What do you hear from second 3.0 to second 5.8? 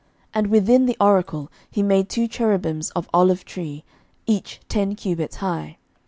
olive tree, each ten cubits high.